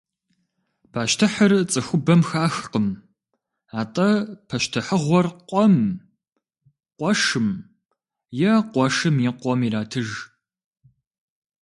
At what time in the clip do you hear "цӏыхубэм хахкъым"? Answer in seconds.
1.71-2.87